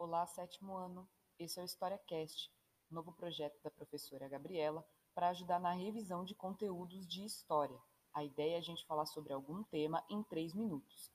[0.00, 1.06] Olá, sétimo ano.
[1.38, 2.50] Esse é o HistóriaCast,
[2.90, 4.82] novo projeto da professora Gabriela
[5.14, 7.78] para ajudar na revisão de conteúdos de história.
[8.14, 11.12] A ideia é a gente falar sobre algum tema em três minutos.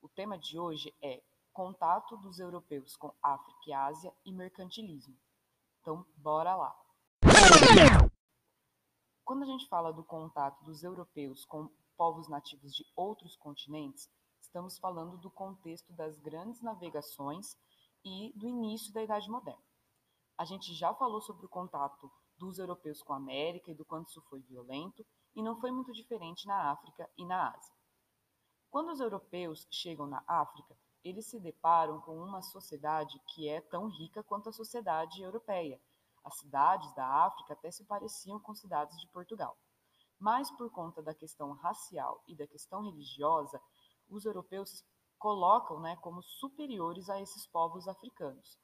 [0.00, 1.20] O tema de hoje é
[1.52, 5.18] Contato dos europeus com África e Ásia e mercantilismo.
[5.80, 6.80] Então, bora lá.
[9.24, 14.08] Quando a gente fala do contato dos europeus com povos nativos de outros continentes,
[14.40, 17.58] estamos falando do contexto das grandes navegações
[18.04, 19.62] e do início da Idade Moderna.
[20.36, 24.08] A gente já falou sobre o contato dos europeus com a América e do quanto
[24.08, 25.04] isso foi violento,
[25.34, 27.74] e não foi muito diferente na África e na Ásia.
[28.70, 33.88] Quando os europeus chegam na África, eles se deparam com uma sociedade que é tão
[33.88, 35.80] rica quanto a sociedade europeia.
[36.24, 39.56] As cidades da África até se pareciam com cidades de Portugal.
[40.18, 43.60] Mas por conta da questão racial e da questão religiosa,
[44.08, 44.84] os europeus
[45.20, 48.58] colocam né, como superiores a esses povos africanos.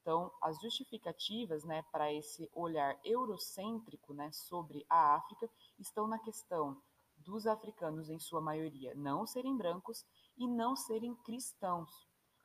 [0.00, 5.48] Então, as justificativas né, para esse olhar eurocêntrico né, sobre a África
[5.78, 6.82] estão na questão
[7.18, 10.06] dos africanos, em sua maioria, não serem brancos
[10.38, 11.90] e não serem cristãos.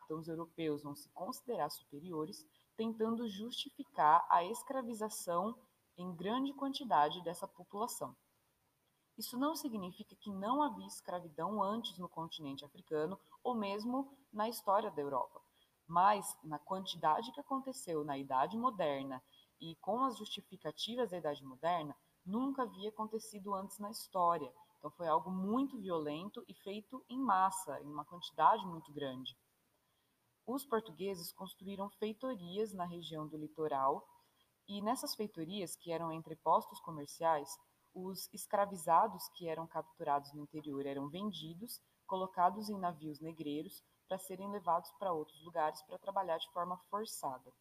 [0.03, 5.57] Então, os europeus vão se considerar superiores, tentando justificar a escravização
[5.97, 8.13] em grande quantidade dessa população.
[9.17, 14.89] Isso não significa que não havia escravidão antes no continente africano ou mesmo na história
[14.89, 15.39] da Europa,
[15.87, 19.23] mas na quantidade que aconteceu na Idade Moderna
[19.61, 24.51] e com as justificativas da Idade Moderna, nunca havia acontecido antes na história.
[24.79, 29.37] Então foi algo muito violento e feito em massa, em uma quantidade muito grande.
[30.47, 34.07] Os portugueses construíram feitorias na região do litoral
[34.67, 37.49] e nessas feitorias, que eram entrepostos comerciais,
[37.93, 44.49] os escravizados que eram capturados no interior eram vendidos, colocados em navios negreiros para serem
[44.51, 47.51] levados para outros lugares para trabalhar de forma forçada.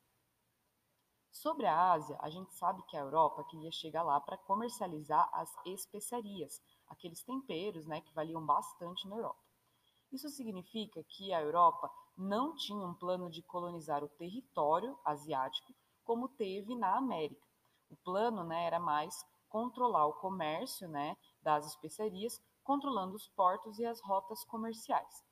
[1.31, 5.53] Sobre a Ásia, a gente sabe que a Europa queria chegar lá para comercializar as
[5.67, 9.43] especiarias, aqueles temperos né, que valiam bastante na Europa.
[10.13, 15.75] Isso significa que a Europa não tinha um plano de colonizar o território asiático
[16.05, 17.47] como teve na América.
[17.91, 23.85] O plano né, era mais controlar o comércio né, das especiarias, controlando os portos e
[23.85, 25.23] as rotas comerciais.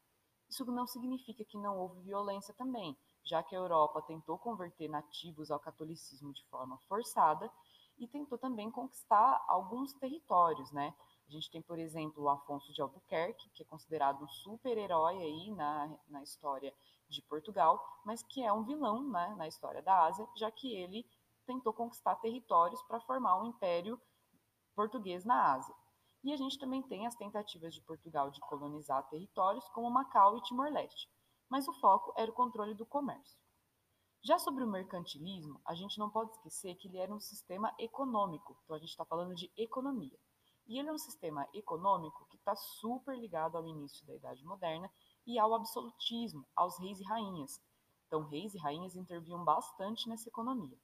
[0.48, 5.50] Isso não significa que não houve violência também, já que a Europa tentou converter nativos
[5.50, 7.50] ao catolicismo de forma forçada
[7.98, 10.94] e tentou também conquistar alguns territórios, né?
[11.26, 15.50] A gente tem, por exemplo, o Afonso de Albuquerque, que é considerado um super-herói aí
[15.53, 16.75] na, na história
[17.09, 21.06] de Portugal, mas que é um vilão né, na história da Ásia, já que ele
[21.47, 24.00] tentou conquistar territórios para formar um império
[24.75, 25.75] português na Ásia.
[26.25, 30.43] E a gente também tem as tentativas de Portugal de colonizar territórios como Macau e
[30.43, 31.09] Timor-Leste,
[31.49, 33.37] mas o foco era o controle do comércio.
[34.25, 38.56] Já sobre o mercantilismo, a gente não pode esquecer que ele era um sistema econômico,
[38.62, 40.16] então a gente está falando de economia.
[40.69, 44.88] E ele é um sistema econômico que está super ligado ao início da Idade Moderna
[45.27, 47.61] e ao absolutismo, aos reis e rainhas.
[48.06, 50.78] Então, reis e rainhas interviam bastante nessa economia.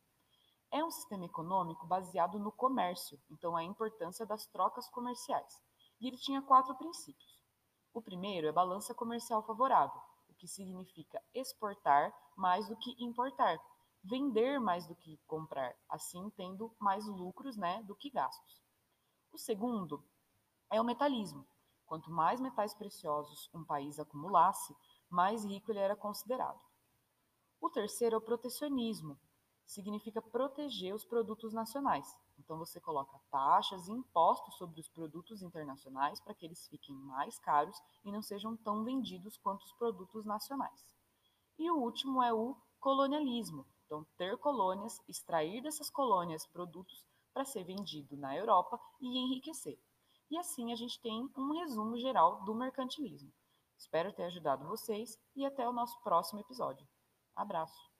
[0.70, 5.62] É um sistema econômico baseado no comércio, então a importância das trocas comerciais.
[6.00, 7.42] E ele tinha quatro princípios.
[7.92, 13.58] O primeiro é balança comercial favorável, o que significa exportar mais do que importar,
[14.04, 18.62] vender mais do que comprar, assim tendo mais lucros né, do que gastos.
[19.32, 20.04] O segundo
[20.70, 21.46] é o metalismo.
[21.86, 24.76] Quanto mais metais preciosos um país acumulasse,
[25.08, 26.60] mais rico ele era considerado.
[27.60, 29.18] O terceiro é o protecionismo,
[29.68, 32.16] significa proteger os produtos nacionais.
[32.38, 37.38] Então você coloca taxas e impostos sobre os produtos internacionais para que eles fiquem mais
[37.38, 40.96] caros e não sejam tão vendidos quanto os produtos nacionais.
[41.58, 43.66] E o último é o colonialismo.
[43.84, 47.04] Então ter colônias, extrair dessas colônias produtos
[47.34, 49.78] para ser vendido na Europa e enriquecer.
[50.30, 53.32] E assim a gente tem um resumo geral do mercantilismo.
[53.76, 56.86] Espero ter ajudado vocês e até o nosso próximo episódio.
[57.36, 57.97] Abraço!